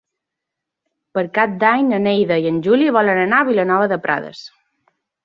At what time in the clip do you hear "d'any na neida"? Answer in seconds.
1.63-2.37